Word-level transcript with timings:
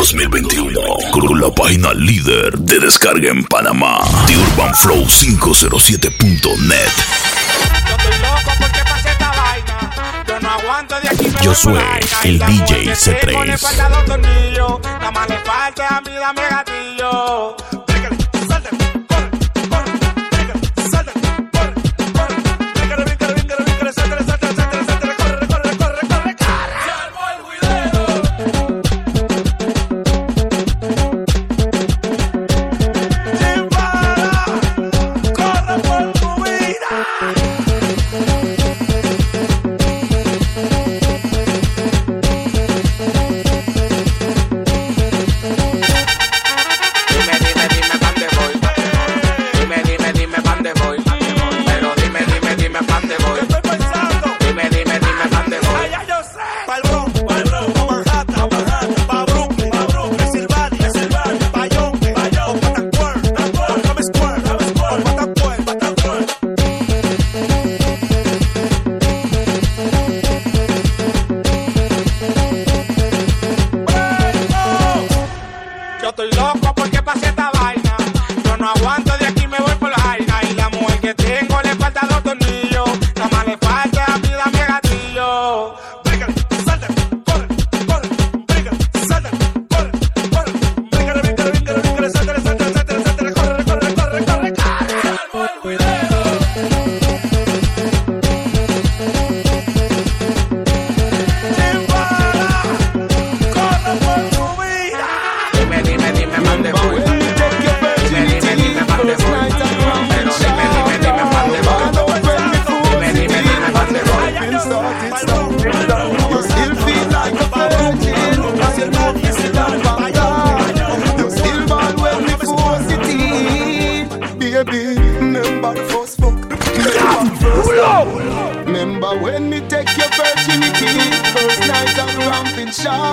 2021 0.00 0.80
con 1.12 1.38
la 1.38 1.50
página 1.50 1.92
líder 1.92 2.58
de 2.58 2.80
descarga 2.80 3.28
en 3.28 3.44
Panamá, 3.44 4.00
The 4.26 4.38
Urban 4.38 4.74
Flow 4.74 5.04
507.net. 5.04 6.88
Yo 11.42 11.54
soy 11.54 11.78
el 12.24 12.38
DJ 12.38 12.94
C3. 12.94 13.60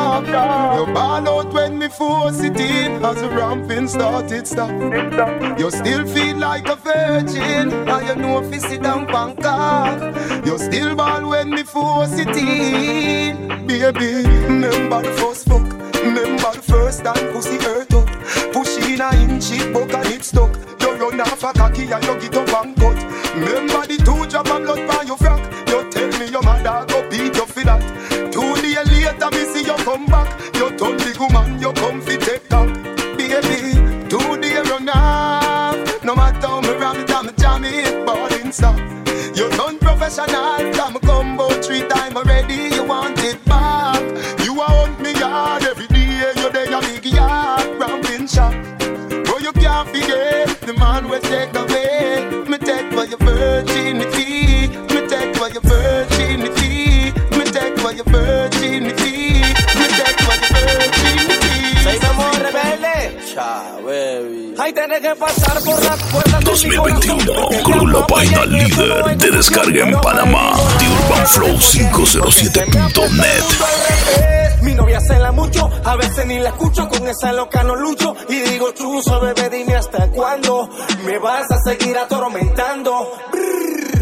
You 0.07 0.93
ball 0.93 1.27
out 1.27 1.53
when 1.53 1.77
me 1.77 1.89
force 1.89 2.39
it 2.39 2.57
in 2.59 3.03
As 3.03 3.17
the 3.21 3.29
ramping 3.29 3.87
started 3.87 4.47
stop. 4.47 4.71
You 5.59 5.69
still 5.69 6.07
feel 6.07 6.37
like 6.37 6.67
a 6.69 6.75
virgin 6.75 7.73
And 7.73 8.07
you 8.07 8.15
know 8.15 8.39
if 8.43 8.53
you 8.53 8.59
sit 8.59 8.83
down 8.83 9.05
Bangkok. 9.07 10.45
You 10.45 10.57
still 10.57 10.95
ball 10.95 11.29
when 11.29 11.49
me 11.49 11.63
force 11.63 12.17
it 12.17 12.35
in. 12.37 13.67
Baby, 13.67 14.27
remember 14.47 15.01
the 15.01 15.13
first 15.19 15.45
fuck 15.47 15.63
Remember 16.01 16.51
the 16.53 16.61
first 16.61 17.03
time 17.03 17.33
pussy 17.33 17.57
hurt 17.57 17.93
up. 17.93 18.07
Push 18.53 18.77
in 18.77 19.01
a 19.01 19.13
inch 19.13 19.51
it 19.51 19.73
buck 19.73 19.93
and 19.93 20.07
it 20.07 20.23
stuck. 20.23 20.55
You 20.81 20.95
run 20.95 21.19
off 21.19 21.43
a 21.43 21.51
cocky 21.51 21.91
and 21.91 22.03
you 22.05 22.19
get 22.21 22.35
up 22.37 22.65
and 22.65 22.75
cut. 22.77 23.03
Remember 23.35 23.85
the 23.85 23.97
two 23.97 24.25
drop 24.27 24.49
of 24.49 24.61
blood 24.63 24.87
professional 40.17 40.73
Come 40.73 40.99
combo 41.01 41.49
three 41.61 41.87
times 41.87 42.15
already 42.15 42.75
You 42.75 42.83
want 42.83 43.19
it 43.19 43.43
back 43.45 44.01
You 44.43 44.55
hunt 44.55 44.99
me 44.99 45.13
yard 45.13 45.63
every 45.63 45.87
day 45.87 46.33
You 46.35 46.51
there 46.51 46.73
a 46.73 46.81
big 46.81 47.05
yard 47.05 47.79
Rambling 47.79 48.27
shop 48.27 48.53
Bro, 49.25 49.37
you 49.39 49.51
can't 49.53 49.89
forget 49.89 50.47
the 50.67 50.73
man 50.73 51.07
will 51.07 51.21
take 51.21 51.55
away. 51.55 52.43
Me 52.45 52.57
take 52.57 52.91
for 52.91 53.05
your 53.05 53.17
virginity. 53.19 54.67
Me 54.67 55.07
take 55.07 55.33
for 55.37 55.47
your 55.47 55.61
virginity. 55.61 57.13
Me 57.37 57.43
take 57.45 57.79
for 57.79 57.93
your 57.93 58.03
virginity. 58.03 59.39
Me 59.79 59.87
take 59.95 60.19
for 60.27 60.35
your 60.35 60.51
virginity. 60.59 61.55
Seguimos 61.85 62.37
rebelde. 62.43 63.33
Cha, 63.33 63.77
baby. 63.79 64.55
Ay, 64.59 64.73
tenés 64.73 64.99
que 64.99 65.15
pasar 65.15 65.63
por 65.63 65.79
de 65.79 65.89
mi 65.89 66.26
2021 66.47 67.25
corazón. 67.25 67.79
con 67.79 67.93
la 67.93 68.07
página 68.07 68.45
líder 68.45 69.17
de 69.17 69.31
descarga 69.31 69.87
en 69.87 69.99
Panamá, 70.01 70.53
The 70.79 70.85
Urban 70.87 71.27
Flow 71.27 71.57
507.net. 71.57 73.43
Mi 74.61 74.73
novia 74.73 74.99
se 74.99 75.19
la 75.19 75.31
mucho, 75.31 75.69
a 75.83 75.95
veces 75.95 76.25
ni 76.25 76.39
la 76.39 76.49
escucho, 76.49 76.87
con 76.89 77.07
esa 77.07 77.31
loca 77.33 77.63
no 77.63 77.75
lucho. 77.75 78.15
Y 78.29 78.39
digo, 78.41 78.71
chuzo, 78.71 79.19
bebé, 79.19 79.49
dime 79.49 79.75
hasta 79.75 80.09
cuándo 80.09 80.69
me 81.05 81.17
vas 81.19 81.51
a 81.51 81.57
seguir 81.63 81.97
atormentando. 81.97 83.11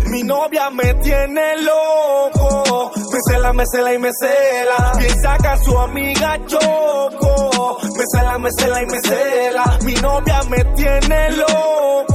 Mi 0.07 0.23
novia 0.23 0.69
me 0.69 0.93
tiene 0.95 1.61
loco, 1.61 2.91
me 3.11 3.19
cela, 3.27 3.51
me 3.53 3.63
cela 3.65 3.93
y 3.93 3.97
me 3.97 4.09
cela. 4.19 4.93
Piensa 4.97 5.37
que 5.37 5.47
a 5.47 5.57
su 5.57 5.77
amiga 5.77 6.39
choco, 6.45 7.77
me 7.97 8.03
cela, 8.13 8.37
me 8.37 8.49
cela 8.57 8.81
y 8.81 8.85
me 8.85 8.99
cela. 9.01 9.77
Mi 9.83 9.93
novia 9.95 10.41
me 10.49 10.63
tiene 10.75 11.31
loco, 11.31 12.14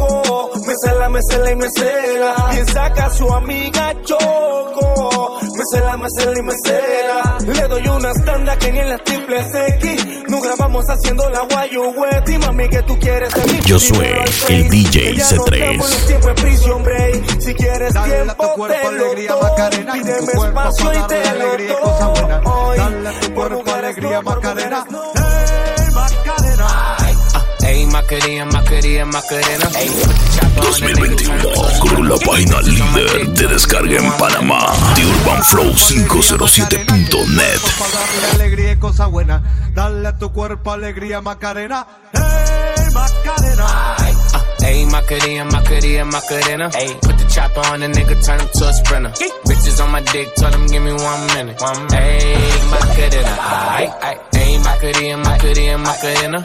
me 0.66 0.75
cela, 0.84 1.09
me 1.09 1.21
cela 1.28 1.50
y 1.50 1.56
me 1.56 1.69
cela. 1.71 2.34
Piensa 2.50 2.93
que 2.93 3.00
a 3.00 3.10
su 3.10 3.32
amiga 3.32 3.94
choco, 4.04 5.38
me 5.56 5.65
cela, 5.72 5.97
me 5.97 6.09
cela 6.16 6.38
y 6.38 6.43
me 6.43 6.54
cela. 6.65 7.38
Le 7.47 7.69
doy 7.69 7.88
una 7.88 8.12
tanda 8.25 8.56
que 8.59 8.69
en 8.69 8.88
las 8.88 9.03
triples 9.04 9.47
X. 9.54 10.06
Nos 10.28 10.43
grabamos 10.43 10.84
haciendo 10.88 11.28
la 11.31 11.41
guayo 11.43 11.82
y 12.26 12.38
mami 12.38 12.69
que 12.69 12.82
tú 12.82 12.98
quieres 12.98 13.32
de 13.34 13.53
mí. 13.53 13.60
Yo 13.65 13.78
soy 13.78 14.06
el 14.48 14.69
DJ 14.69 14.91
que 14.91 15.16
ya 15.16 15.31
no 15.32 15.44
C3. 15.44 15.54
estamos 15.62 16.00
en 16.00 16.06
tiempo 16.06 16.28
en 16.28 16.34
prison 16.37 16.82
break. 16.84 17.41
Si 17.41 17.54
quieres 17.54 17.94
Dale 17.94 18.15
a 18.15 18.16
tiempo 18.25 18.47
tu 18.47 18.54
cuerpo 18.54 18.78
te 18.81 18.87
alegría, 18.87 19.31
lo 19.31 19.42
Macarena. 19.42 19.92
doy. 19.92 20.00
Tu 20.00 20.06
Pídeme 20.06 20.32
cuerpo 20.32 20.60
espacio 20.62 20.92
y 20.92 21.06
te 21.09 21.28
alegría 21.28 21.72
y 21.72 21.82
cosas 21.82 22.21
buenas. 22.21 22.42
doy. 22.44 22.78
Dale 22.78 23.09
a 23.09 23.21
tu 23.21 23.34
cuerpo 23.34 23.71
alegría, 23.75 24.22
Macarena. 24.22 24.87
Hey, 25.15 25.86
Macarena. 25.95 26.97
Ey, 27.62 27.86
Macarena, 27.86 28.47
Macarena, 28.47 29.04
Macarena. 29.07 29.66
Ey, 29.77 29.89
put 29.89 30.09
the 30.09 30.27
chopper 30.34 30.60
on 30.60 30.80
the 30.80 30.91
nigga, 30.97 31.16
turn 31.16 31.41
2021 31.41 31.41
it 31.41 31.42
to 31.42 31.60
a 31.60 31.80
con 31.80 32.09
la 32.09 32.16
página 32.16 32.60
líder 32.62 33.28
de 33.34 33.47
descarga 33.48 33.97
en 33.98 34.12
Panamá, 34.12 34.72
The 34.95 35.04
Urban 35.04 35.45
Flow 35.45 35.72
507.net. 35.72 37.60
Para 37.78 37.91
darle 37.92 38.30
alegría 38.34 38.72
y 38.72 38.77
cosas 38.77 39.10
buenas. 39.10 39.42
Dale 39.74 40.09
a 40.09 40.16
tu 40.16 40.33
cuerpo 40.33 40.72
alegría, 40.72 41.21
Macarena. 41.21 41.86
Hey, 42.12 42.86
Macarena. 42.95 43.97
Ey, 44.63 44.86
Macarena, 44.86 45.45
Macarena, 45.45 46.04
Macarena. 46.04 46.71
Ey, 46.74 46.95
put 47.01 47.16
the 47.16 47.24
chopper 47.28 47.60
on 47.72 47.80
the 47.80 47.89
nigga, 47.89 48.24
turn 48.24 48.41
him 48.41 48.48
to 48.53 48.68
a 48.68 48.72
sprinter. 48.72 49.13
Bitches 49.45 49.84
on 49.84 49.91
my 49.91 50.01
dick, 50.13 50.34
tell 50.34 50.51
them 50.51 50.66
give 50.66 50.83
me 50.83 50.92
one 50.92 51.27
minute. 51.34 51.60
One 51.60 51.86
minute. 51.86 52.24
Ey, 52.24 52.71
Macarena. 52.71 53.36
Ay, 53.41 53.89
ay. 54.03 54.16
Ey, 54.34 54.59
Macarena, 54.59 55.16
Macarena, 55.16 55.78
Macarena. 55.78 56.45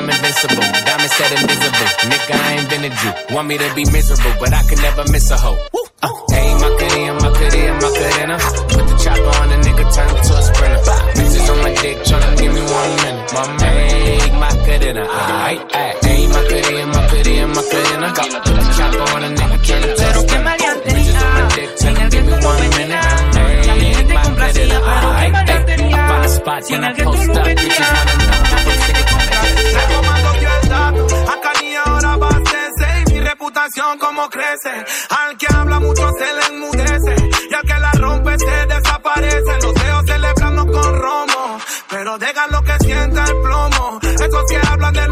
invincible. 0.09 0.65
Diamond 0.85 1.11
said 1.11 1.31
invisible. 1.35 1.89
Nigga, 2.09 2.33
I 2.33 2.49
ain't 2.57 2.69
been 2.69 2.83
a 2.85 2.89
Jew. 2.89 3.35
Want 3.35 3.47
me 3.47 3.57
to 3.57 3.69
be 3.75 3.85
miserable, 3.91 4.33
but 4.39 4.53
I 4.53 4.61
can 4.63 4.79
never 4.81 5.03
miss 5.11 5.31
a 5.31 5.37
hoe. 5.37 5.57
Uh, 6.01 6.09
hey, 6.33 6.49
my 6.57 6.69
cutie, 6.79 7.05
my 7.11 7.29
Macarena, 7.29 7.77
Macarena, 7.77 8.35
Macarena. 8.35 8.35
Put 8.71 8.83
the 8.89 8.95
chopper 9.03 9.33
on 9.41 9.51
a 9.51 9.57
nigga, 9.61 9.85
turn 9.93 10.07
him 10.09 10.17
to 10.17 10.33
a 10.33 10.41
sprinter. 10.41 10.81
Bitches 11.17 11.49
on 11.51 11.57
my 11.61 11.73
dick, 11.81 11.97
tryna 12.01 12.31
give 12.41 12.53
me 12.53 12.61
one 12.61 12.91
minute. 13.01 13.33
My 13.33 13.47
man, 13.61 14.39
my 14.39 14.49
Macarena. 14.49 15.03
Ay, 15.05 15.55
ay, 15.73 15.93
hey, 16.01 16.27
Macarena, 16.27 16.87
Macarena, 16.95 17.47
Macarena. 17.53 18.07
Put 18.11 18.55
the 18.57 18.73
chopper 18.77 19.05
on 19.13 19.23
a 19.23 19.29
nigga, 19.29 19.57
turn 19.65 19.83
him 19.83 19.93
to 19.97 20.05
a 20.05 20.13
sprinter. 20.21 20.51
Bitches 20.89 21.21
on 21.21 21.31
my 21.37 21.45
dick, 21.53 21.69
tryna 21.77 22.05
give 22.11 22.25
me 22.25 22.33
one 22.33 22.69
minute. 22.77 23.05
Hey, 23.37 24.03
Macarena. 24.09 24.77
Ay, 24.81 25.31
ay, 25.31 25.71
I 25.93 26.07
find 26.09 26.25
a 26.25 26.29
spot, 26.29 26.63
then 26.67 26.83
I 26.83 26.93
post 26.93 27.29
up. 27.29 27.45
Bitches 27.45 27.89
wanna 27.93 28.25
know. 28.25 28.30
Como 33.99 34.29
crece. 34.29 34.85
Al 35.09 35.37
que 35.37 35.47
habla 35.53 35.79
mucho 35.79 36.09
se 36.17 36.33
le 36.33 36.55
enmudece 36.55 37.29
y 37.49 37.53
al 37.53 37.61
que 37.61 37.79
la 37.79 37.91
rompe 37.93 38.37
se 38.37 38.65
desaparece. 38.67 39.53
Los 39.61 39.73
dedos 39.73 40.03
celebrando 40.05 40.67
con 40.67 40.99
romo, 40.99 41.57
pero 41.89 42.17
dejan 42.17 42.51
lo 42.51 42.61
que 42.63 42.77
sienta 42.79 43.23
el 43.23 43.41
plomo. 43.41 43.99
Esos 44.01 44.43
que 44.49 44.67
hablan 44.67 44.93
de 44.93 45.07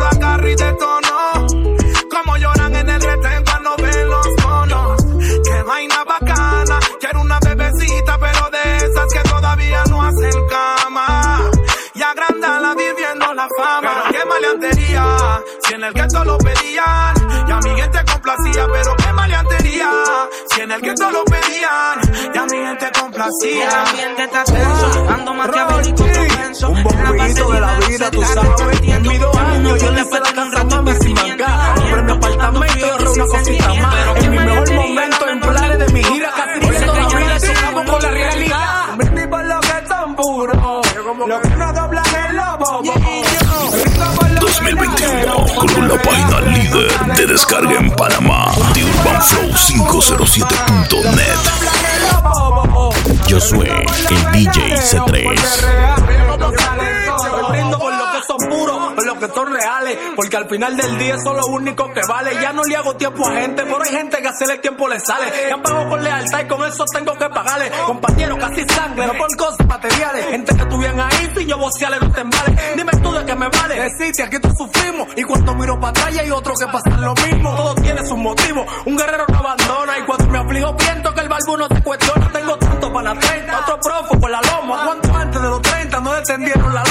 fama. 13.58 14.04
Pero 14.10 14.20
qué 14.20 14.26
maleantería, 14.28 15.42
si 15.64 15.74
en 15.74 15.84
el 15.84 15.94
gueto 15.94 16.24
lo 16.26 16.38
pedían. 16.38 17.14
Y 17.48 17.52
a 17.52 17.60
mi 17.60 17.82
gente 17.82 18.00
complacía, 18.12 18.68
pero 18.72 18.96
qué 18.96 19.14
maleantería, 19.14 19.92
si 20.52 20.62
en 20.62 20.72
el 20.72 20.82
gueto 20.82 21.12
lo 21.12 21.24
pedían. 21.26 22.00
Y 22.34 22.38
a 22.38 22.46
mi 22.46 22.58
gente 22.58 22.92
complacía. 23.00 23.70
El 23.70 23.88
ambiente 23.88 24.24
está 24.24 24.44
tenso, 24.44 25.10
ando 25.10 25.34
maquiavélico 25.34 26.04
propenso. 26.06 26.70
Un 26.70 26.84
bombillito 26.84 27.52
de 27.52 27.62
la 27.62 27.80
vida, 27.80 28.12
tú 28.12 28.24
sabes. 28.24 28.82
En 28.82 29.02
mis 29.02 29.20
dos 29.20 29.38
años 29.38 29.82
yo 29.82 29.92
le 29.92 30.02
hice 30.02 30.20
la 30.20 30.34
casa 30.34 30.62
a 30.62 30.64
mami 30.64 30.94
sin 31.02 31.14
mangar. 31.14 31.76
Compré 31.76 32.04
mi 32.04 32.12
apartamento 32.12 32.78
y 32.78 32.84
ahorré 32.90 33.10
una 33.10 33.26
cosita 33.26 33.74
más. 33.74 34.24
En 34.24 34.32
mi 34.32 34.38
Lo 41.28 41.42
que 41.42 41.50
no 41.50 41.74
doblan 41.74 42.06
el 42.16 42.38
lobo. 42.38 42.82
2021 44.40 45.46
con 45.56 45.88
la 45.90 46.02
página 46.02 46.40
líder 46.42 46.90
de 47.18 47.28
descarga 47.28 47.80
en 47.80 47.92
Panamá. 47.92 48.52
The 48.74 48.86
Urban 48.86 49.22
Flow 49.22 49.52
507.net. 49.52 51.36
Yo 53.28 53.40
soy 53.42 53.68
el 53.68 53.86
DJ 54.32 54.78
C3. 54.78 56.89
Porque 60.20 60.36
al 60.36 60.50
final 60.50 60.76
del 60.76 60.98
día 60.98 61.16
eso 61.16 61.32
es 61.32 61.38
lo 61.38 61.54
único 61.54 61.94
que 61.94 62.02
vale. 62.06 62.32
Ya 62.42 62.52
no 62.52 62.62
le 62.66 62.76
hago 62.76 62.94
tiempo 62.98 63.26
a 63.26 63.36
gente, 63.36 63.64
pero 63.64 63.82
hay 63.82 63.90
gente 63.90 64.22
que 64.22 64.28
hacerle 64.28 64.58
tiempo 64.58 64.86
le 64.90 65.00
sale. 65.00 65.32
Ya 65.48 65.56
pago 65.64 65.88
con 65.88 66.04
lealtad 66.04 66.42
y 66.42 66.48
con 66.50 66.66
eso 66.66 66.84
tengo 66.92 67.14
que 67.14 67.30
pagarle. 67.30 67.72
Compañeros, 67.86 68.38
casi 68.38 68.66
sangre, 68.68 69.08
no 69.08 69.14
por 69.14 69.34
cosas 69.38 69.66
materiales. 69.66 70.26
Gente 70.26 70.54
que 70.58 70.62
estuvieran 70.62 71.00
ahí, 71.00 71.32
si 71.38 71.46
yo 71.46 71.58
vocales 71.58 72.02
no 72.02 72.12
te 72.12 72.20
embale. 72.20 72.58
Dime 72.76 72.92
tú 73.02 73.14
de 73.14 73.26
qué 73.26 73.34
me 73.34 73.48
vale. 73.48 73.82
Deciste, 73.82 74.24
aquí 74.24 74.40
tú 74.40 74.50
sufrimos. 74.58 75.08
Y 75.16 75.24
cuando 75.24 75.56
miro 75.56 75.80
para 75.80 75.92
atrás, 75.92 76.18
hay 76.18 76.32
otro 76.32 76.54
que 76.54 76.66
pasa 76.66 76.90
lo 76.98 77.14
mismo. 77.14 77.56
Todo 77.56 77.76
tiene 77.76 78.06
sus 78.06 78.18
motivos. 78.18 78.68
Un 78.88 78.98
guerrero 78.98 79.24
no 79.26 79.40
abandona. 79.40 80.00
Y 80.00 80.02
cuando 80.02 80.28
me 80.28 80.38
aflijo, 80.38 80.76
pienso 80.76 81.14
que 81.14 81.22
el 81.22 81.30
barbu 81.30 81.56
no 81.56 81.68
se 81.70 81.82
cuestiona. 81.82 82.30
Tengo 82.34 82.58
tanto 82.58 82.92
para 82.92 83.14
la 83.14 83.20
30, 83.22 83.60
otro 83.62 83.80
profo 83.80 84.20
por 84.20 84.30
la 84.30 84.42
loma. 84.42 84.84
¿Cuánto 84.84 85.16
antes 85.16 85.42
de 85.42 85.48
los 85.48 85.62
30 85.62 86.00
no 86.02 86.14
descendieron 86.14 86.76
la 86.76 86.84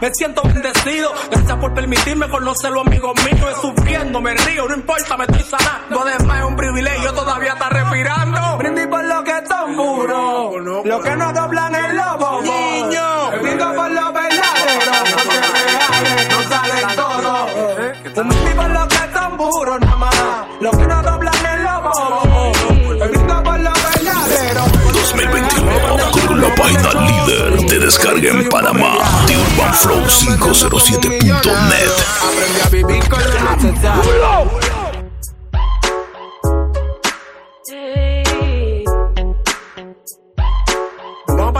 me 0.00 0.14
siento 0.14 0.42
bendecido. 0.42 1.12
Gracias 1.30 1.58
por 1.58 1.74
permitirme 1.74 2.28
conocer 2.28 2.70
los 2.70 2.86
amigos 2.86 3.14
míos. 3.24 3.50
Es 3.50 3.60
sufriendo, 3.60 4.20
me 4.20 4.34
río, 4.34 4.68
no 4.68 4.74
importa, 4.74 5.16
me 5.16 5.24
estoy 5.24 5.42
sanando. 5.42 6.00
Además, 6.00 6.38
es 6.38 6.44
un 6.44 6.56
privilegio, 6.56 7.12
todavía 7.12 7.52
está 7.52 7.68
respirando. 7.68 8.58
Brindis 8.58 8.86
por 8.86 9.04
lo 9.04 9.24
que 9.24 9.46
son 9.46 9.76
puros. 9.76 10.84
Lo 10.84 11.00
que 11.00 11.16
no 11.16 11.32
doblan 11.32 11.74
el 11.74 11.96
lobo. 11.96 12.40
Descarga 27.86 28.30
en 28.30 28.48
Panamá. 28.48 28.98
The 29.28 29.36
Urban 29.36 29.74
Flow 29.74 30.02
507.net. 30.08 31.92
Aprendí 32.20 32.60
a 32.60 32.68
vivir 32.70 33.08
con 33.08 33.20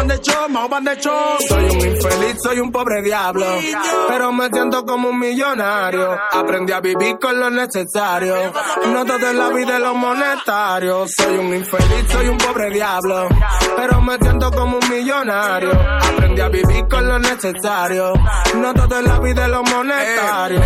de 0.06 0.19
de 0.84 0.96
show. 0.96 1.37
Soy 1.49 1.64
un 1.64 1.87
infeliz, 1.87 2.37
soy 2.43 2.58
un 2.61 2.73
pobre 2.73 3.02
diablo. 3.02 3.46
Pero 4.08 4.32
me 4.32 4.49
siento 4.49 4.84
como 4.84 5.11
un 5.11 5.19
millonario. 5.19 6.19
Aprendí 6.32 6.73
a 6.73 6.81
vivir 6.81 7.19
con 7.20 7.38
lo 7.38 7.50
necesario. 7.50 8.34
No 8.93 9.05
todo 9.05 9.31
en 9.31 9.38
la 9.38 9.49
vida 9.50 9.76
es 9.76 9.82
lo 9.82 9.94
monetario. 9.94 11.06
Soy 11.08 11.38
un 11.38 11.55
infeliz, 11.55 12.11
soy 12.11 12.28
un 12.28 12.38
pobre 12.38 12.70
diablo. 12.70 13.28
Pero 13.76 14.00
me 14.00 14.17
siento 14.19 14.50
como 14.50 14.78
un 14.78 14.88
millonario. 14.90 15.70
Aprendí 16.36 16.40
a 16.40 16.48
vivir 16.48 16.88
con 16.88 17.08
lo 17.08 17.18
necesario. 17.18 18.12
No 18.56 18.74
todo 18.74 18.98
en 18.98 19.06
la 19.06 19.18
vida 19.20 19.44
es 19.44 19.50
lo 19.50 19.62
monetario. 19.62 20.61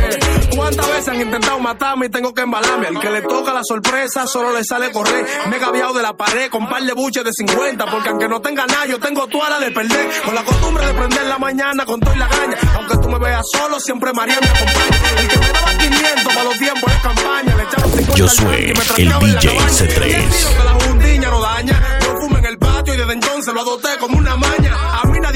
¿Cuántas 0.56 0.88
veces 0.88 1.08
han 1.08 1.20
intentado 1.20 1.58
matarme 1.60 2.06
y 2.06 2.08
tengo 2.08 2.34
que 2.34 2.42
embalarme? 2.42 2.88
Al 2.88 2.98
que 2.98 3.10
le 3.10 3.22
toca 3.22 3.52
la 3.52 3.62
sorpresa 3.62 4.26
solo 4.26 4.52
le 4.52 4.64
sale 4.64 4.90
correr. 4.90 5.24
Me 5.48 5.56
he 5.56 5.58
gaviado 5.60 5.92
de 5.92 6.02
la 6.02 6.12
pared 6.14 6.50
con 6.50 6.68
par 6.68 6.82
de 6.82 6.92
buches 6.92 7.24
de 7.24 7.32
50. 7.32 7.86
Porque 7.86 8.08
aunque 8.08 8.28
no 8.28 8.40
tenga 8.40 8.66
nada, 8.66 8.86
yo 8.86 8.98
tengo 8.98 9.28
toda 9.28 9.50
la 9.50 9.60
de 9.60 9.70
perder. 9.70 10.10
Con 10.24 10.34
la 10.34 10.42
costumbre 10.44 10.86
de 10.86 10.94
prender 10.94 11.26
la 11.26 11.38
mañana 11.38 11.84
con 11.84 12.00
todo 12.00 12.14
y 12.14 12.18
la 12.18 12.26
gaña. 12.26 12.56
Aunque 12.74 12.96
tú 12.96 13.08
me 13.08 13.18
veas 13.18 13.44
solo, 13.52 13.78
siempre 13.78 14.12
María 14.12 14.38
me 14.40 14.48
acompaña. 14.48 15.20
El 15.20 15.28
que 15.28 15.38
me 15.38 15.52
daba 15.52 15.70
500 15.78 16.24
para 16.24 16.44
los 16.44 16.58
tiempos 16.58 16.92
de 16.92 17.00
campaña. 17.00 17.56
Le 17.56 17.62
echaba 17.62 17.86
50 17.86 18.14
Yo 18.16 18.24
al 18.24 18.30
soy 18.30 18.44
tanque 18.44 18.60
y 18.60 18.64
me 18.64 18.70
el 18.70 18.86
tranqueaba 18.86 19.26
en 19.26 19.34
la 19.34 19.40
DJ 19.40 19.56
cabaña. 19.56 19.72
C3. 19.72 20.06
Y 20.06 20.12
entendido 20.12 20.50
que 20.50 20.64
la 20.64 21.30
no 21.30 21.40
daña. 21.40 21.98
Yo 22.00 22.16
fumo 22.16 22.38
en 22.38 22.44
el 22.44 22.58
patio 22.58 22.94
y 22.94 22.96
desde 22.96 23.12
entonces 23.12 23.54
lo 23.54 23.60
adopté 23.60 23.88
como 24.00 24.18
una 24.18 24.36
maña. 24.36 24.59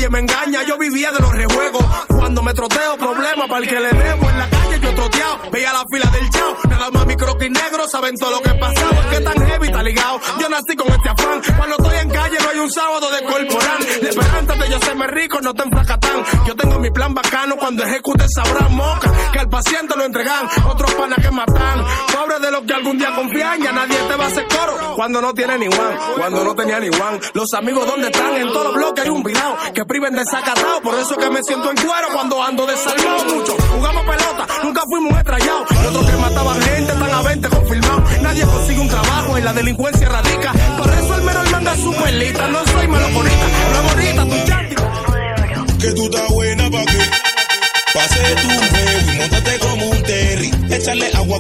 Nadie 0.05 0.13
me 0.13 0.19
engaña, 0.19 0.63
yo 0.65 0.77
vivía 0.77 1.11
de 1.13 1.19
los 1.19 1.33
rejuegos. 1.33 1.83
Cuando 2.09 2.43
me 2.43 2.53
troteo, 2.53 2.99
problema 2.99 3.47
para 3.47 3.61
el 3.61 3.69
que 3.71 3.81
le 3.81 3.89
debo 3.89 4.29
en 4.29 4.39
la 4.39 4.51
calle, 4.51 4.81
yo 4.83 4.95
troteado. 4.95 5.51
Veía 5.51 5.73
la 5.73 5.85
fila 5.91 6.11
del 6.11 6.29
chao, 6.29 6.57
nada 6.69 6.91
más 6.91 7.07
mi 7.07 7.17
croquis 7.17 7.51
negro, 7.51 7.89
saben 7.89 8.15
todo 8.17 8.33
lo 8.33 8.43
que 8.43 8.51
pasaba. 8.51 9.01
Es 9.01 9.07
que 9.07 9.25
tan 9.25 9.47
heavy 9.47 9.67
está 9.69 9.83
ligado. 9.83 10.21
Yo 10.39 10.49
nací 10.51 10.77
con 10.77 10.89
este 10.89 11.09
afán. 11.09 11.41
Cuando 11.57 11.77
estoy 11.79 11.99
en 12.01 12.11
calle, 12.11 12.37
no 12.43 12.51
hay 12.51 12.59
un 12.59 12.71
sábado 12.71 13.11
de 13.11 13.23
corporal. 13.25 13.79
De 13.79 14.69
yo 14.71 14.79
serme 14.81 15.07
rico 15.07 15.41
no 15.41 15.55
te 15.55 15.63
enfracatán. 15.63 16.25
Yo 16.47 16.57
tengo 16.57 16.79
mi 16.79 16.91
plan 16.91 17.15
bacano, 17.15 17.57
cuando 17.57 17.85
ejecute 17.85 18.27
sabrán 18.29 18.75
moca. 18.75 19.11
Que 19.33 19.39
al 19.39 19.49
paciente 19.49 19.95
lo 19.97 20.05
entregan, 20.05 20.49
otros 20.67 20.93
panas 20.95 21.19
que 21.21 21.31
matan. 21.31 21.85
Pobre 22.13 22.41
de 22.41 22.51
los 22.51 22.63
que 22.65 22.75
algún 22.75 22.99
día 22.99 23.15
confían, 23.15 23.63
ya 23.63 23.73
nadie 23.73 23.97
te 23.97 24.17
va 24.17 24.25
a 24.25 24.29
hacer 24.29 24.47
coro. 24.49 24.95
Cuando 24.97 25.21
no 25.21 25.35
tiene 25.35 25.59
ni 25.59 25.67
one, 25.67 25.97
cuando 26.17 26.45
no 26.45 26.55
tenía 26.55 26.81
ni 26.81 26.89
one. 26.89 27.21
Los 27.35 27.53
amigos, 27.55 27.87
¿dónde 27.87 28.09
están? 28.09 28.37
En 28.37 28.49
todos 28.49 28.65
los 28.65 28.75
bloques 28.75 29.05
hay 29.05 29.11
un 29.11 29.23
virado 29.23 29.57
que 29.75 29.85
priven 29.95 30.13
de 30.13 30.25
sacatao. 30.25 30.81
Por 30.83 30.99
eso 30.99 31.15
que 31.17 31.31
me 31.31 31.41
siento 31.47 31.71
en 31.71 31.77
cuero 31.77 32.09
cuando 32.13 32.43
ando 32.43 32.67
desalmado 32.67 33.25
mucho. 33.27 33.57
Jugamos 33.77 34.03
pelota, 34.03 34.45
nunca 34.65 34.83
fuimos 34.91 35.17
estrellados. 35.17 35.69
Y 35.71 35.87
otros 35.87 36.11
que 36.11 36.17
mataban 36.17 36.61
gente 36.63 36.93
están 36.93 37.11
a 37.13 37.23
20 37.23 37.49
confirmados. 37.49 38.21
Nadie 38.21 38.45
consigue 38.45 38.81
un 38.81 38.89
trabajo 38.89 39.39
y 39.39 39.43
la 39.43 39.53
delincuencia 39.53 40.09
radica. 40.09 40.53
Por 40.79 40.91
eso 40.91 41.15
el 41.15 41.23
menor 41.23 41.49
manda 41.53 41.77
su 41.77 41.93
pelita. 41.95 42.49
No 42.49 42.67
soy 42.67 42.89
meloconita, 42.89 43.47
no 43.73 43.94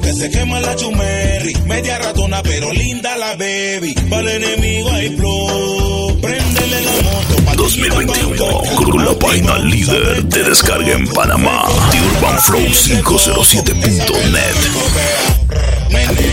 que 0.05 0.13
se 0.13 0.31
quema 0.31 0.61
la 0.61 0.77
chumerri. 0.77 1.55
Media 1.67 1.99
ratona, 1.99 2.43
pero 2.43 2.73
linda 2.73 3.17
la 3.17 3.35
baby. 3.37 3.95
Para 4.11 4.33
el 4.33 4.45
enemigo 4.45 4.91
hay 4.91 5.09
flow. 5.17 6.21
Préndele 6.21 6.81
la 6.83 6.93
moto. 7.03 7.37
pa' 7.45 7.55
2021 7.55 8.63
con 8.77 9.05
la 9.05 9.13
página 9.19 9.59
líder 9.59 10.25
de 10.25 10.43
descarga 10.45 10.93
en 10.93 11.07
Panamá, 11.09 11.65
TheUrbanFlow507.net. 11.93 14.57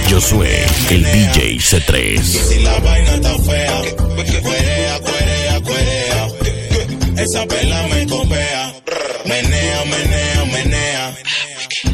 Josué, 0.09 0.65
el 0.89 1.03
DJ 1.03 1.57
C3. 1.59 2.21
Si 2.21 2.59
la 2.59 2.77
vaina 2.79 3.13
está 3.15 3.37
fea, 3.39 3.81
cuerea, 4.41 4.99
cuerea, 4.99 5.61
cuerea. 5.61 6.27
Esa 7.17 7.45
pela 7.45 7.87
me 7.87 8.05
copea. 8.07 8.73
Menea, 9.25 9.85
menea, 9.85 10.45
menea. 10.45 11.13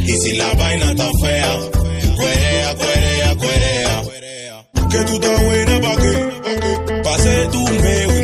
Y 0.07 0.11
si 0.13 0.37
la 0.37 0.53
vaina 0.53 0.91
está 0.91 1.09
fea, 1.21 1.59
cuerea, 2.15 2.75
cuerea, 2.75 3.35
cuerea. 3.35 4.03
Que 4.89 4.97
tú 4.99 5.13
estás 5.15 5.43
buena 5.43 5.81
pa' 5.81 5.95
qué? 6.01 7.01
Pase 7.03 7.47
tu 7.51 7.67
meo 7.67 8.16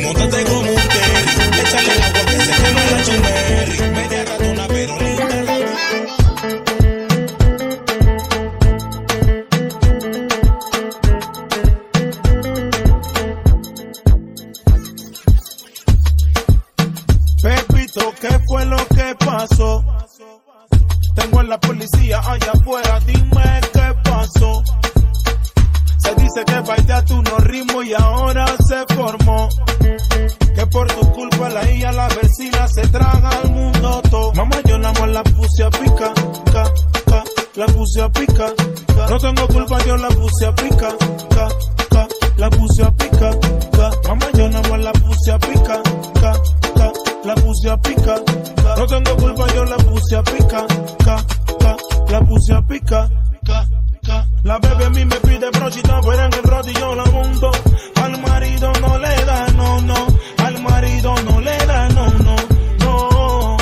la 47.24 47.36
puse 47.36 47.70
a 47.70 47.78
pica. 47.78 48.16
ca. 48.64 48.76
No 48.76 48.86
tengo 48.88 49.18
culpa, 49.18 49.48
yo 49.54 49.66
la 49.66 49.78
puse 49.78 50.16
a 50.16 50.24
pica, 50.24 50.66
ca, 51.06 51.26
ca, 51.60 51.78
la 52.10 52.20
puse 52.22 52.54
a 52.54 52.62
pica. 52.62 53.10
ca, 53.46 53.68
ca. 54.06 54.28
La 54.44 54.60
bebé 54.60 54.86
a 54.86 54.90
mí 54.90 55.06
me 55.06 55.16
pide 55.18 55.50
brochita, 55.52 56.02
fuera 56.02 56.26
en 56.26 56.34
el 56.34 56.44
rodillo 56.44 56.96
la 56.96 57.06
monto. 57.06 57.52
Al 57.96 58.22
marido 58.22 58.72
no 58.82 58.98
le 58.98 59.26
da, 59.26 59.48
no, 59.56 59.82
no. 59.82 60.08
Al 60.38 60.62
marido 60.62 61.16
no 61.24 61.40
le 61.40 61.58
da, 61.66 61.90
no, 61.90 62.06
no, 62.10 62.36
no. 62.80 63.58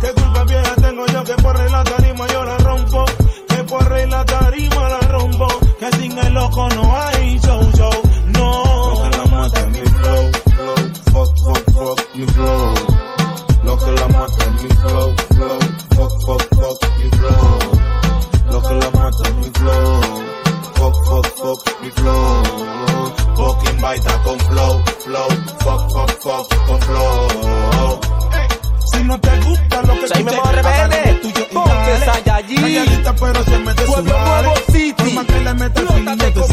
¿Qué 0.00 0.12
culpa 0.12 0.44
vieja 0.44 0.74
tengo 0.76 1.06
yo 1.06 1.24
que 1.24 1.34
por 1.34 1.70
la 1.70 1.84
tarima 1.84 2.26
yo 2.28 2.44
la 2.44 2.58
rompo? 2.58 3.04
Que 3.48 3.64
por 3.64 4.08
la 4.08 4.24
tarima 4.24 4.88
la 4.88 5.00
rompo. 5.08 5.48
Que 5.80 5.90
sin 5.96 6.18
el 6.18 6.34
loco 6.34 6.68
no 6.70 6.96
hay 6.96 7.17
con 26.46 26.80
flow. 26.80 28.00
Si 28.92 29.04
no 29.04 29.20
te 29.20 29.40
gusta 29.40 29.82
lo 29.82 30.00
que 30.00 30.08
Soy 30.08 30.24
Memo 30.24 30.42
te 30.42 30.52
Rebelde, 30.52 31.20
ponte. 31.52 32.04
Calladita, 32.04 33.14
pero 33.14 33.44
se 33.44 33.58
mete 33.58 33.86
su 33.86 33.92
Pueblo. 33.92 34.18
Nuevo 34.18 34.54
City. 34.72 35.04
Que 35.04 35.10
Flótate 35.74 36.32
como 36.34 36.48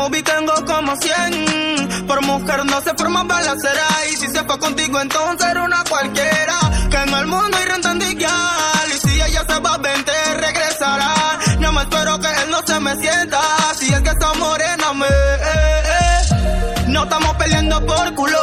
movie 0.03 0.23
tengo 0.23 0.53
como 0.67 0.97
100. 0.97 2.07
Por 2.09 2.23
mujer 2.23 2.65
no 2.65 2.81
se 2.81 2.93
forma 2.95 3.23
balacera. 3.23 3.87
Y 4.11 4.17
si 4.17 4.27
se 4.29 4.43
fue 4.45 4.59
contigo, 4.59 5.01
entonces 5.01 5.47
era 5.49 5.63
una 5.63 5.85
cualquiera. 5.89 6.59
Que 6.91 6.97
en 6.97 7.15
el 7.15 7.27
mundo 7.27 7.57
hay 7.57 8.11
igual. 8.11 8.89
Y 8.95 8.99
si 9.09 9.21
ella 9.21 9.45
se 9.49 9.61
va, 9.61 9.77
vente, 9.79 10.13
regresará. 10.35 11.15
No 11.61 11.73
me 11.73 11.83
espero 11.83 12.19
que 12.19 12.27
él 12.27 12.51
no 12.51 12.61
se 12.67 12.81
me 12.81 12.97
sienta. 12.97 13.41
Si 13.79 13.93
es 13.93 14.01
que 14.01 14.11
esa 14.11 14.35
morena 14.35 14.93
me. 14.93 15.07
eh, 15.07 15.83
eh. 16.01 16.85
No 16.89 17.05
estamos 17.05 17.35
peleando 17.37 17.87
por 17.87 18.15
culo. 18.15 18.41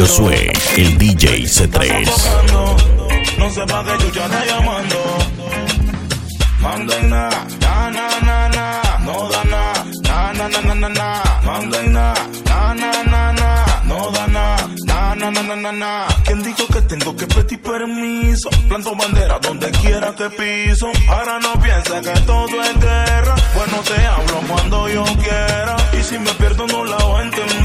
Josué, 0.00 0.50
el 0.78 0.96
DJ 0.96 1.44
C3. 1.44 2.08
No 3.36 3.50
sé 3.50 3.60
pa' 3.66 3.84
qué 3.84 4.02
chucha 4.02 4.24
está 4.24 4.46
llamando. 4.46 4.96
Manda 6.58 6.96
en 6.96 7.10
na, 7.10 7.28
na, 7.60 7.90
na, 7.90 8.20
na, 8.20 8.48
na. 8.48 8.98
No 9.04 9.28
da 9.28 9.44
na, 9.44 9.84
na, 10.08 10.32
na, 10.32 10.48
na, 10.48 10.60
na, 10.62 10.74
na, 10.74 10.88
na. 10.88 11.22
Manda 11.44 11.80
en 11.82 11.92
na, 11.92 12.14
na, 12.46 12.74
na, 12.74 13.02
na, 13.02 13.32
na. 13.32 13.82
No 13.84 14.10
da 14.10 14.26
na, 14.28 14.56
na, 14.86 15.14
na, 15.16 15.30
na, 15.30 15.42
na, 15.42 15.56
na, 15.56 15.72
na. 15.72 16.06
¿Quién 16.24 16.42
dijo 16.44 16.66
que 16.68 16.80
tengo 16.80 17.14
que 17.14 17.26
pedir 17.26 17.60
permiso? 17.60 18.48
Planto 18.68 18.96
bandera 18.96 19.38
donde 19.38 19.70
quiera 19.82 20.14
que 20.14 20.30
piso. 20.30 20.90
Ahora 21.10 21.38
no 21.40 21.60
piensa 21.60 22.00
que 22.00 22.18
todo 22.20 22.62
es 22.62 22.80
guerra. 22.80 23.34
Bueno, 23.54 23.76
te 23.86 24.06
hablo 24.06 24.40
cuando 24.48 24.88
yo 24.88 25.04
quiera. 25.22 25.76
Y 25.92 26.02
si 26.02 26.18
me 26.18 26.32
pierdo 26.40 26.66
no 26.68 26.86
la 26.86 26.96
voy 26.96 27.20
a 27.20 27.24
entender, 27.24 27.59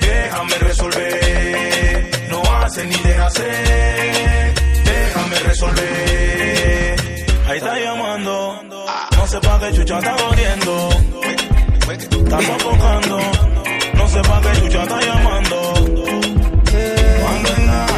Déjame 0.00 0.58
resolver. 0.58 2.10
No 2.30 2.42
hace 2.42 2.84
ni 2.86 2.96
de 2.96 3.14
hacer. 3.16 4.54
Déjame 4.84 5.36
resolver. 5.40 6.96
Ahí 7.48 7.58
está 7.58 7.78
llamando. 7.78 8.62
No 9.16 9.26
sé 9.26 9.40
pa' 9.40 9.58
qué 9.60 9.72
chucha 9.72 9.98
está 9.98 10.16
jodiendo. 10.18 10.88
Está 11.90 12.40
sofocando. 12.40 13.18
No 13.94 14.08
sé 14.08 14.20
pa' 14.22 14.40
qué 14.42 14.60
chucha 14.60 14.82
está 14.82 15.00
llamando. 15.00 15.58
Manda 17.22 17.58
na, 17.66 17.92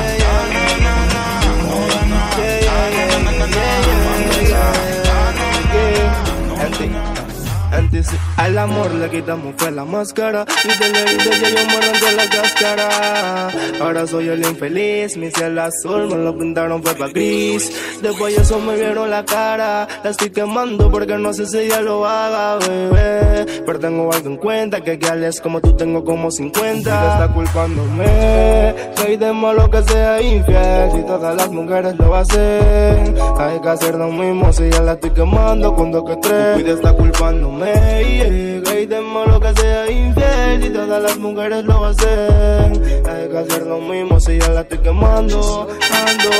Antes 7.76 8.08
al 8.36 8.58
amor 8.58 8.92
le 8.94 9.10
quitamos 9.10 9.54
fue 9.56 9.70
la 9.70 9.84
máscara. 9.84 10.44
Y 10.64 10.68
de 10.68 10.88
la 10.90 11.00
herida 11.00 11.30
ya 11.42 11.48
yo 11.50 11.68
muero 11.68 11.92
de 11.92 12.16
la 12.16 12.28
cáscara. 12.28 13.48
Ahora 13.80 14.06
soy 14.06 14.28
el 14.28 14.44
infeliz, 14.44 15.16
mi 15.16 15.30
cielo 15.30 15.62
azul 15.62 16.08
me 16.08 16.16
lo 16.16 16.36
pintaron 16.36 16.82
fue 16.82 16.94
pa' 16.94 17.08
gris. 17.08 17.72
Después 18.02 18.36
de 18.36 18.42
eso 18.42 18.58
me 18.60 18.76
vieron 18.76 19.10
la 19.10 19.24
cara. 19.24 19.88
La 20.02 20.10
estoy 20.10 20.30
quemando 20.30 20.90
porque 20.90 21.16
no 21.18 21.32
sé 21.32 21.46
si 21.46 21.58
ella 21.58 21.80
lo 21.80 22.06
haga, 22.06 22.58
bebé. 22.66 23.62
Pero 23.66 23.78
tengo 23.78 24.12
algo 24.12 24.28
en 24.28 24.36
cuenta 24.36 24.80
que 24.82 24.98
es 25.00 25.40
como 25.40 25.60
tú 25.60 25.74
tengo 25.76 26.04
como 26.04 26.30
50 26.30 26.66
Y 26.74 26.78
está 26.78 27.32
culpándome 27.32 28.74
Soy 28.96 29.16
de 29.16 29.32
malo 29.32 29.70
que 29.70 29.82
sea 29.82 30.20
infiel. 30.20 30.90
Si 30.92 31.02
todas 31.06 31.34
las 31.36 31.50
mujeres 31.50 31.94
lo 31.98 32.14
hacen 32.14 33.14
Hay 33.38 33.60
que 33.60 33.68
hacer 33.68 33.94
lo 33.94 34.08
mismo 34.08 34.52
si 34.52 34.70
ya 34.70 34.82
la 34.82 34.92
estoy 34.92 35.10
quemando 35.10 35.74
con 35.74 35.90
dos 35.90 36.04
que 36.04 36.16
tres. 36.16 36.54
Cuida 36.54 36.72
está 36.72 36.92
culpándome 36.92 37.63
me 37.64 38.04
llegue 38.04 38.82
y 38.82 38.86
de 38.86 39.00
malo 39.00 39.40
que 39.40 39.54
sea 39.54 39.90
y 40.62 40.70
todas 40.70 41.02
las 41.02 41.18
mujeres 41.18 41.64
lo 41.64 41.84
hacen. 41.84 42.82
Hay 43.06 43.28
que 43.28 43.38
hacer 43.38 43.66
lo 43.66 43.80
mismo 43.80 44.20
si 44.20 44.38
ya 44.38 44.48
la 44.50 44.60
estoy 44.60 44.78
quemando 44.78 45.68
Ando. 45.68 46.30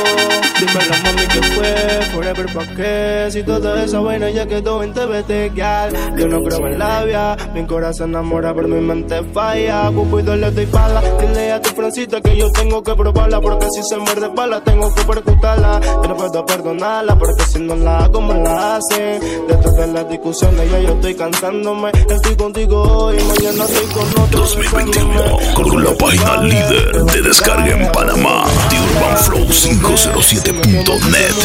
Dime 0.59 0.85
la 0.89 0.97
mami 1.03 1.27
que 1.27 1.41
fue 1.53 2.01
Forever 2.13 2.53
pa' 2.53 2.75
qué. 2.75 3.27
Si 3.31 3.43
toda 3.43 3.83
esa 3.83 3.99
vaina 3.99 4.29
ya 4.29 4.45
quedó 4.45 4.81
en 4.83 4.93
TBT 4.93 5.55
gal 5.55 5.93
Yo 6.17 6.27
no 6.27 6.41
creo 6.43 6.67
en 6.67 6.79
labia 6.79 7.35
Mi 7.53 7.65
corazón 7.65 8.11
enamora 8.11 8.53
pero 8.53 8.67
mi 8.67 8.79
mente 8.79 9.21
falla. 9.33 9.91
Cupido 9.91 10.35
le 10.35 10.51
doy 10.51 10.65
pala. 10.67 11.01
Dile 11.19 11.51
a 11.51 11.61
tu 11.61 11.69
francita 11.71 12.21
que 12.21 12.37
yo 12.37 12.49
tengo 12.51 12.81
que 12.83 12.95
probarla 12.95 13.41
Porque 13.41 13.67
si 13.71 13.83
se 13.83 13.97
muerde 13.97 14.29
pala 14.29 14.63
tengo 14.63 14.93
que 14.93 15.03
percutarla. 15.03 15.81
Yo 15.81 16.07
no 16.07 16.15
puedo 16.15 16.45
perdonarla 16.45 17.17
Porque 17.17 17.43
si 17.43 17.59
no 17.59 17.75
la 17.75 18.05
hago 18.05 18.21
me 18.21 18.41
la 18.41 18.77
hacen. 18.77 19.19
De 19.75 19.87
las 19.87 20.07
discusiones 20.07 20.71
ya 20.71 20.79
yo 20.79 20.93
estoy 20.93 21.15
cansándome. 21.15 21.91
Estoy 22.09 22.35
contigo 22.37 22.81
hoy, 22.81 23.17
mañana 23.17 23.65
estoy 23.65 23.87
con 23.87 24.04
2021 24.31 25.37
con 25.53 25.83
la 25.83 25.93
página 25.97 26.37
líder 26.43 27.03
de 27.05 27.21
descarga 27.21 27.69
en 27.69 27.91
Panamá, 27.91 28.45
The 28.69 28.79
Urban 28.79 29.17
Flow 29.17 29.47
507.net. 29.47 31.35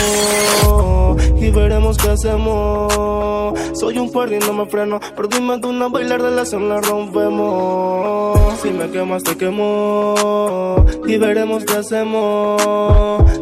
Y 1.40 1.50
veremos 1.50 1.96
qué 1.96 2.10
hacemos. 2.10 3.19
Soy 3.72 3.98
un 3.98 4.10
party, 4.10 4.38
no 4.38 4.52
me 4.52 4.66
freno. 4.66 5.00
Pero 5.16 5.28
dime 5.28 5.58
tú 5.58 5.68
una 5.70 5.88
bailar 5.88 6.22
de 6.22 6.30
la 6.30 6.44
zona 6.44 6.76
la 6.76 6.80
rompemos. 6.80 8.38
Si 8.62 8.70
me 8.70 8.90
quemas, 8.90 9.22
te 9.22 9.36
quemo. 9.36 10.84
Y 11.06 11.16
veremos 11.16 11.64
qué 11.64 11.74
hacemos. 11.74 12.62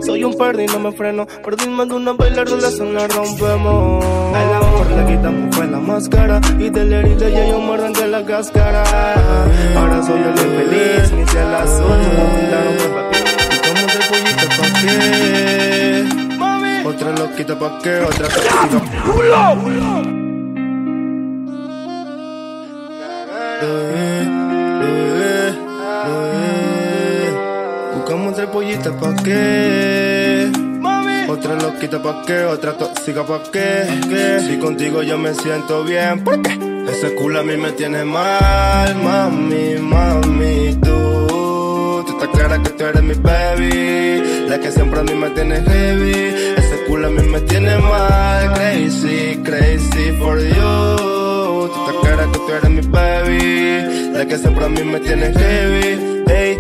Soy 0.05 0.25
un 0.25 0.35
party, 0.35 0.67
no 0.67 0.79
me 0.79 0.93
freno. 0.93 1.27
Pero 1.45 1.57
dime 1.57 1.87
tú 1.87 1.97
una 1.97 2.13
bailar 2.13 2.49
de 2.49 2.57
la 2.57 2.71
zona 2.71 3.01
la 3.01 3.09
rompemos. 3.09 4.05
Al 4.05 4.55
amor 4.55 4.87
le 4.91 5.17
quitamos 5.17 5.57
fue 5.57 5.67
la 5.67 5.79
máscara. 5.79 6.41
Y 6.59 6.71
de 6.71 6.85
la 6.85 6.99
herida 6.99 7.29
ya 7.29 7.49
yo 7.49 7.59
de 7.93 8.09
la 8.09 8.25
cáscara. 8.25 8.83
Ahora 9.77 10.03
soy 10.03 10.21
el 10.21 10.31
infeliz, 10.31 11.13
mi 11.13 11.25
cielo 11.27 11.57
azul. 11.57 11.85
Me 11.87 12.13
lo 12.15 12.25
mandaron 12.29 12.77
por 12.77 12.91
papel. 12.95 13.25
Y 13.53 13.61
como 13.67 13.87
te 13.87 13.99
pollito, 14.09 14.47
¿pa'? 15.63 15.68
Otra 17.39 17.55
loquita 17.55 17.59
pa' 17.61 17.79
qué, 17.79 18.01
otra 18.01 18.27
eh. 23.63 24.21
Buscamos 27.95 28.33
otra 28.33 28.51
pollita 28.51 28.91
pa' 28.99 29.15
qué. 29.23 30.51
Otra 31.29 31.55
loquita 31.55 32.03
pa' 32.03 32.23
qué, 32.27 32.43
otra 32.43 32.73
tóxica 32.73 33.23
pa' 33.25 33.43
qué. 33.53 33.87
¿Qué? 34.09 34.41
Si 34.41 34.59
contigo 34.59 35.03
yo 35.05 35.17
me 35.17 35.33
siento 35.35 35.85
bien, 35.85 36.25
¿por 36.25 36.43
qué? 36.43 36.59
Ese 36.91 37.15
culo 37.15 37.39
a 37.39 37.45
mí 37.45 37.57
me 37.57 37.71
tiene 37.71 38.05
mal, 38.05 38.97
mami, 38.97 39.77
mami, 39.79 40.75
tú. 40.83 42.03
Tú 42.05 42.19
estás 42.19 42.29
clara 42.37 42.61
que 42.61 42.71
tú 42.71 42.85
eres 42.85 43.03
mi 43.05 43.15
baby, 43.15 44.49
la 44.49 44.59
que 44.59 44.73
siempre 44.73 44.99
a 44.99 45.03
mí 45.05 45.15
me 45.15 45.31
tiene 45.31 45.61
heavy. 45.61 46.59
Ese 46.89 46.97
culo 46.97 47.09
a 47.09 47.11
mí 47.11 47.23
me 47.29 47.41
tiene 47.43 47.77
mal, 47.81 48.55
crazy, 48.55 49.37
crazy 49.45 50.13
for 50.19 50.39
you. 50.39 51.69
Tú 51.69 51.85
estás 51.85 51.97
clara 52.01 52.33
que 52.33 52.39
tú 52.39 52.49
eres 52.51 52.71
mi 52.71 52.81
baby, 52.81 54.11
la 54.15 54.25
que 54.27 54.39
siempre 54.39 54.65
a 54.65 54.69
mí 54.71 54.83
me 54.85 54.99
tiene 55.01 55.31
heavy. 55.35 56.23
Hey, 56.29 56.59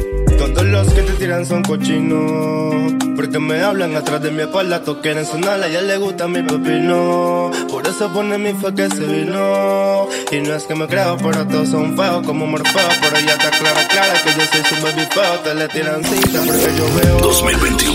los 0.78 0.94
que 0.94 1.02
te 1.02 1.12
tiran 1.14 1.44
son 1.44 1.62
cochinos. 1.62 2.92
Porque 3.16 3.40
me 3.40 3.60
hablan 3.62 3.96
atrás 3.96 4.22
de 4.22 4.30
mi 4.30 4.42
espalda, 4.42 4.80
todos 4.84 4.98
quieren 4.98 5.26
sonarla, 5.26 5.66
a 5.66 5.68
ella 5.68 5.80
le 5.82 5.98
gusta 5.98 6.28
mi 6.28 6.40
pepino. 6.40 7.50
Por 7.68 7.84
eso 7.84 8.08
pone 8.12 8.38
mi 8.38 8.52
fe 8.52 8.72
que 8.74 8.88
se 8.88 9.04
vino. 9.04 10.06
Y 10.30 10.36
no 10.38 10.54
es 10.54 10.64
que 10.64 10.76
me 10.76 10.86
creo, 10.86 11.16
pero 11.16 11.44
todos 11.48 11.68
son 11.68 11.96
feos 11.96 12.24
como 12.24 12.46
Morfeo. 12.46 12.88
Pero 13.00 13.16
ella 13.16 13.32
está 13.32 13.50
clara, 13.50 13.88
clara 13.88 14.12
que 14.22 14.30
yo 14.30 14.46
soy 14.52 14.62
su 14.68 14.82
baby 14.84 15.08
feo. 15.10 15.38
Te 15.42 15.54
le 15.54 15.66
tiran 15.68 16.04
cinta 16.04 16.42
porque 16.46 16.70
yo 16.76 16.86
veo. 16.94 17.18
2021 17.18 17.88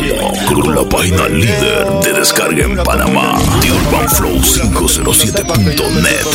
con 0.62 0.76
la 0.76 0.84
página 0.90 1.30
líder 1.30 1.88
de 2.04 2.14
descarga 2.14 2.64
en 2.64 2.76
Panamá, 2.84 3.40
The 3.62 3.72
Urban 3.72 4.10
Flow 4.10 4.42
507.net. 4.42 6.26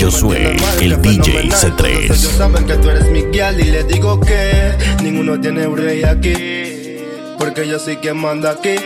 Josué, 0.00 0.56
el 0.80 1.00
DJ 1.00 1.48
C3. 1.50 2.04
Ellos 2.04 2.32
saben 2.36 2.66
que 2.66 2.74
tú 2.74 2.90
eres 2.90 3.08
mi 3.10 3.22
guial 3.22 3.60
y 3.60 3.64
les 3.70 3.86
digo 3.86 4.18
que 4.18 4.95
ninguno 5.02 5.38
tiene 5.40 5.66
un 5.66 5.76
rey 5.76 6.04
aquí. 6.04 7.00
Porque 7.38 7.66
yo 7.68 7.78
soy 7.78 7.96
quien 7.96 8.16
manda 8.16 8.52
aquí. 8.52 8.76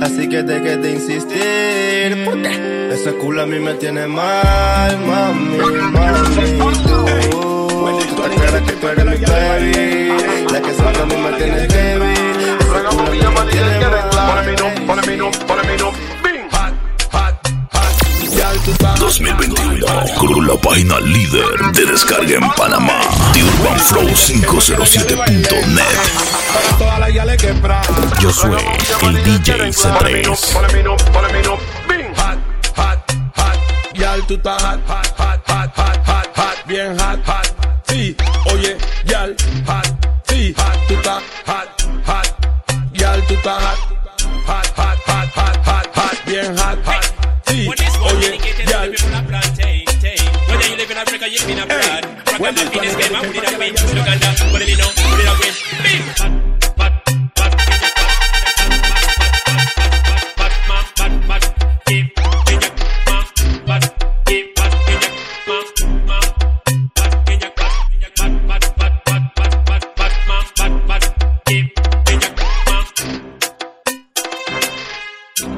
Así 0.00 0.28
que 0.28 0.42
deje 0.42 0.76
de 0.76 0.90
insistir. 0.92 2.24
¿Por 2.24 2.40
qué? 2.42 2.90
Ese 2.92 3.12
culo 3.14 3.42
a 3.42 3.46
mí 3.46 3.58
me 3.58 3.74
tiene 3.74 4.06
mal, 4.06 4.96
mami, 5.06 5.58
mami. 5.92 6.58
Tú, 6.86 7.06
estás 7.98 8.28
clara 8.36 8.60
que 8.64 8.72
tú 8.72 8.88
eres 8.88 9.04
mi 9.04 9.16
baby. 9.26 10.12
La 10.52 10.60
que 10.60 10.72
siempre 10.72 11.02
a 11.02 11.06
mí 11.06 11.16
me 11.16 11.32
tiene 11.36 11.66
heavy. 11.68 12.14
Ese 12.60 12.68
culo 12.68 12.88
a 12.88 12.90
mí 13.10 13.18
me 13.18 13.42
tiene 13.50 13.78
mal. 14.14 14.44
2021 19.08 19.86
con 20.18 20.46
la 20.46 20.54
página 20.56 21.00
líder 21.00 21.72
de 21.72 21.86
descarga 21.86 22.34
en 22.34 22.50
Panamá, 22.52 23.00
The 23.32 23.42
Urban 23.42 23.80
Flow 23.80 24.06
507.net. 24.06 25.82
Toda 26.78 26.98
la 26.98 27.08
yale 27.08 27.38
quebra. 27.38 27.80
Josué, 28.20 28.58
el 29.04 29.24
DJ 29.24 29.72
C3. 29.72 30.52
Pone 30.52 30.72
mi 30.74 30.82
no, 30.82 30.94
pone 31.10 31.32
mi 31.32 31.42
no. 31.42 31.56
Bing. 31.88 32.14
Hot, 32.16 32.38
hot, 32.76 32.98
hot. 33.34 33.58
Yal, 33.94 34.26
tú 34.26 34.34
estás 34.34 34.62
hot, 34.62 34.80
hot, 34.86 35.06
hot, 35.16 35.40
hot, 35.48 35.74
hot, 35.74 36.06
hot, 36.06 36.36
hot. 36.36 36.66
Bien 36.66 36.94
hot, 36.98 37.18
hot. 37.24 37.46
Sí, 37.88 38.14
oye, 38.52 38.76
yal, 39.06 39.34
hot. 39.66 39.86
Sí, 40.28 40.54
hot, 40.54 40.86
tú 40.86 40.94
estás 40.94 41.22
hot, 41.46 41.68
hot. 42.04 42.92
Yal, 42.92 43.22
tú 43.26 43.32
estás. 43.32 43.62
Hot, 43.64 43.77
it's 51.40 51.46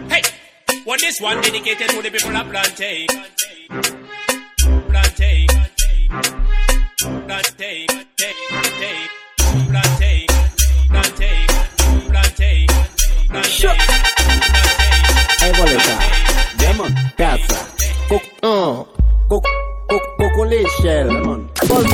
Hey, 0.09 0.23
one 1.21 1.40
dedicated 1.40 1.88
to 1.90 2.03
the 2.03 2.11
people 2.11 2.37
of 2.37 2.49
Plantain. 2.49 3.07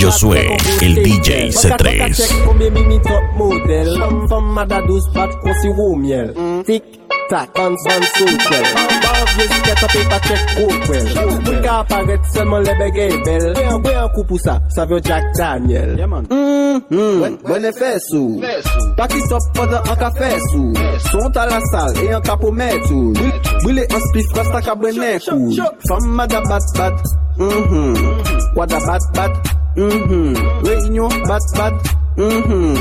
Josué, 0.07 0.47
el 0.83 0.95
DJ 1.03 1.51
C3. 1.51 2.15
Tic, 6.65 6.85
tak, 7.29 7.51
bans, 7.55 7.81
bans, 7.89 8.07
sotel 8.15 8.67
Bav 9.03 9.33
ye 9.35 9.47
ziket 9.51 9.83
api 9.83 10.03
paket 10.11 10.43
kokwel 10.55 11.09
Mwen 11.43 11.59
ka 11.65 11.81
aparet 11.83 12.23
selman 12.31 12.63
lebe 12.63 12.87
gebel 12.95 13.49
Mwen 13.57 13.99
an 13.99 14.13
koupou 14.15 14.39
sa, 14.39 14.61
sa 14.71 14.87
vyo 14.87 15.01
Jack 15.03 15.27
Daniel 15.35 15.99
Mwen 15.99 17.67
e 17.67 17.75
fesou 17.75 18.39
Pakisop 18.95 19.51
fode 19.59 19.83
an 19.83 20.01
ka 20.05 20.13
fesou 20.21 20.71
Sont 21.11 21.43
a 21.43 21.51
la 21.51 21.59
sal 21.73 21.99
e 22.05 22.13
an 22.15 22.23
ka 22.31 22.39
pou 22.39 22.55
metou 22.55 23.11
Bwile 23.67 23.91
an 23.91 24.07
spif 24.07 24.31
rasta 24.39 24.63
ka 24.71 24.79
bwene 24.79 25.17
kou 25.27 25.51
Fama 25.91 26.31
da 26.31 26.47
bat 26.47 26.73
bat 26.79 27.13
mm-hmm. 27.43 28.55
Wada 28.55 28.79
bat 28.87 29.13
bat? 29.19 29.56
Mm-hmm. 29.77 30.65
Réunion, 30.65 31.09
bat, 31.29 31.41
bat. 31.57 31.75
Mm-hmm. 32.17 32.75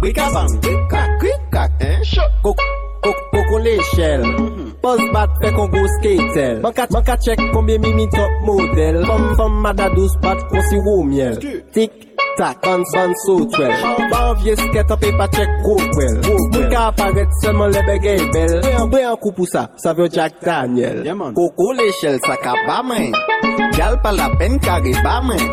Bricabang, 0.00 0.60
cric-crac, 0.60 1.08
cric-crac. 1.18 1.70
Hein, 1.80 2.02
choc. 2.04 2.30
Coco 2.42 2.62
mm-hmm. 3.02 3.62
l'échelle. 3.64 4.22
Buzz 4.82 5.00
bat, 5.12 5.28
fait 5.40 5.52
qu'on 5.52 5.68
go 5.68 5.78
skatel. 5.98 6.60
Banca, 6.60 6.86
banca 6.90 7.16
check, 7.16 7.40
combien 7.52 7.78
mimi 7.78 8.06
top 8.10 8.30
model. 8.44 9.04
Femme, 9.06 9.34
femme, 9.36 9.60
mada 9.60 9.88
douce 9.90 10.16
bat, 10.20 10.36
qu'on 10.50 10.60
sirop 10.60 11.04
miel. 11.04 11.38
Tic, 11.72 11.90
Tak, 12.36 12.56
ban 12.62 12.82
ban 12.92 13.12
sou 13.26 13.46
twel 13.46 13.70
Ban 14.10 14.34
vie 14.42 14.56
sket 14.58 14.90
an 14.90 14.98
pe 14.98 15.10
pa 15.14 15.26
chek 15.30 15.50
kokwel 15.62 16.16
Mwen 16.24 16.66
ka 16.72 16.88
aparet 16.90 17.30
seman 17.42 17.70
lebe 17.70 17.94
gey 18.02 18.18
bel 18.34 18.56
Bre 18.90 19.04
an 19.06 19.18
kou 19.22 19.30
pou 19.36 19.46
sa, 19.46 19.68
sa 19.78 19.94
vyo 19.94 20.08
Jack 20.10 20.42
Daniel 20.42 21.06
Koko 21.36 21.70
lechel 21.78 22.18
sa 22.26 22.34
ka 22.42 22.56
ba 22.66 22.80
men 22.82 23.14
Gal 23.78 23.94
pa 24.02 24.10
la 24.10 24.26
pen 24.34 24.58
kare 24.58 24.96
ba 25.06 25.20
men 25.22 25.46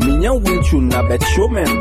Minyan 0.00 0.40
wil 0.44 0.62
chou 0.62 0.80
na 0.80 1.02
bet 1.08 1.22
showman. 1.34 1.78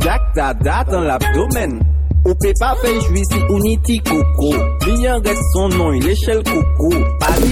Jack 0.00 0.22
dada 0.34 0.84
dans 0.90 1.00
l'abdomen 1.00 1.80
Ou 2.24 2.34
pe 2.38 2.52
pa 2.54 2.68
fe 2.78 2.92
jwi 3.02 3.24
si 3.26 3.40
ou 3.48 3.58
ni 3.58 3.72
ti 3.82 3.96
koko. 4.06 4.52
Minyan 4.86 5.18
res 5.26 5.40
son 5.50 5.74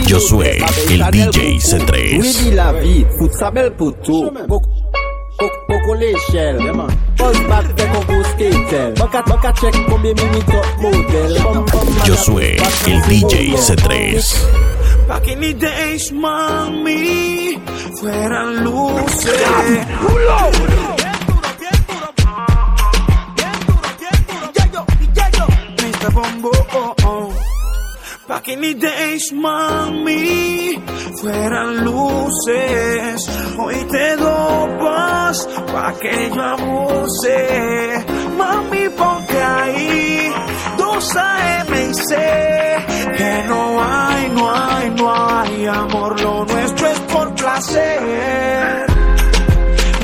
Josué, 0.06 0.58
el 0.90 1.02
DJ 1.10 1.58
C3. 1.58 2.20
Oui 2.20 2.30
di 2.38 2.50
la 2.54 2.72
fout 3.18 3.34
sa 3.34 3.50
poto 3.50 4.30
bat 7.48 7.66
skater 8.30 8.94
mini 10.14 10.42
top 10.46 10.66
model 10.78 11.32
Josué, 12.06 12.56
el 12.86 13.00
DJ 13.10 13.56
C3. 13.58 14.69
Pa' 15.10 15.20
que 15.22 15.34
ni 15.34 15.52
days, 15.54 16.12
mami, 16.12 17.58
fueran 17.98 18.62
luces. 18.62 19.86
Bombo, 26.14 26.50
oh, 26.74 26.94
oh. 27.04 27.28
Pa' 28.28 28.40
que 28.40 28.54
ni 28.56 28.74
days, 28.74 29.32
mami, 29.32 30.80
fueran 31.20 31.84
luces. 31.84 33.18
Hoy 33.58 33.78
te 33.90 34.16
dopas 34.16 35.36
pa' 35.72 35.92
que 36.00 36.30
yo 36.34 36.42
abuse. 36.54 37.40
Mami, 38.38 38.88
ponte 38.90 39.42
ahí, 39.42 40.32
dos 40.78 41.16
AM 41.16 41.74
y 41.90 41.94
C. 41.94 42.89
Que 43.16 43.44
no 43.48 43.82
hay, 43.82 44.28
no 44.30 44.54
hay, 44.54 44.90
no 44.90 45.14
hay 45.14 45.66
amor. 45.66 46.20
Lo 46.20 46.44
nuestro 46.44 46.86
es 46.88 47.00
por 47.00 47.34
placer. 47.34 48.86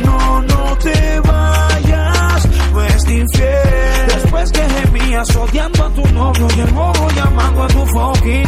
No, 0.05 0.43
no 0.43 0.77
te 0.79 1.21
vayas, 1.21 2.49
pues 2.73 3.05
te 3.05 3.15
infiel. 3.15 4.07
Después 4.15 4.53
que 4.53 4.63
gemías 4.69 5.37
odiando 5.37 5.85
a 5.85 5.91
tu 5.91 6.07
novio 6.13 6.49
y 6.57 6.61
el 6.61 6.73
modo 6.73 7.09
llamando 7.15 7.63
a 7.65 7.67
tu 7.69 7.87
fucking. 7.87 8.47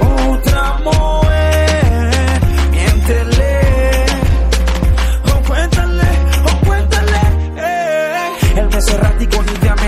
Otra 0.00 0.78
mujer, 0.84 1.53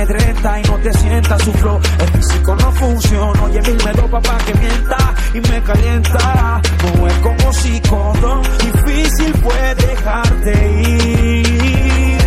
y 0.08 0.68
no 0.68 0.78
te 0.78 0.92
sienta 0.92 1.36
su 1.40 1.52
flow. 1.54 1.80
El 1.98 2.08
físico 2.08 2.54
no 2.54 2.72
funciona, 2.72 3.42
oye 3.42 3.60
mil 3.62 3.76
me 3.84 3.92
dopa 3.92 4.20
pa' 4.20 4.38
que 4.38 4.54
mienta 4.54 5.14
y 5.34 5.40
me 5.40 5.62
calienta. 5.62 6.62
No 6.94 7.06
es 7.08 7.14
como 7.14 7.52
psicólogo, 7.52 8.42
difícil 8.60 9.34
fue 9.42 9.74
dejarte 9.74 10.82
ir. 10.88 12.18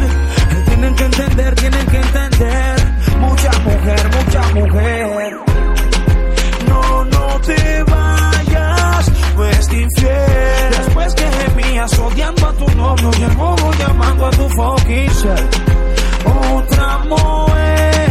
Tienen 0.65 0.95
que 0.95 1.05
entender, 1.05 1.55
tienen 1.55 1.85
que 1.87 1.97
entender. 1.97 2.75
Mucha 3.19 3.51
mujer, 3.59 4.09
mucha 4.17 4.53
mujer. 4.53 5.37
No, 6.67 7.05
no 7.05 7.39
te 7.41 7.83
vayas, 7.83 9.11
pues 9.37 9.71
infiel. 9.71 10.69
Después 10.77 11.15
que 11.15 11.23
gemías 11.31 11.97
odiando 11.97 12.45
a 12.45 12.53
tu 12.53 12.67
novio 12.75 13.11
y 13.19 13.23
el 13.23 13.37
modo 13.37 13.71
llamando 13.79 14.25
a 14.25 14.31
tu 14.31 14.49
fucking 14.49 15.09
self. 15.11 15.98
otra 16.25 16.99
mujer. 16.99 18.08